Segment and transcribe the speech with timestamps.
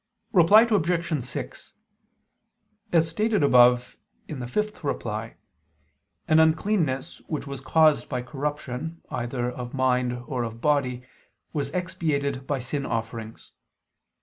[0.33, 1.23] Reply Obj.
[1.23, 1.73] 6:
[2.91, 5.35] As stated above (ad 5),
[6.27, 11.03] an uncleanness which was caused by corruption either of mind or of body
[11.53, 13.51] was expiated by sin offerings.